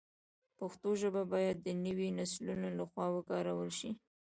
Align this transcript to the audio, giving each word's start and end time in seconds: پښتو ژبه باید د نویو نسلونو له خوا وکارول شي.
پښتو 0.57 0.89
ژبه 1.01 1.21
باید 1.33 1.57
د 1.61 1.67
نویو 1.85 2.15
نسلونو 2.19 2.67
له 2.77 2.83
خوا 2.91 3.05
وکارول 3.15 3.69
شي. 3.79 3.89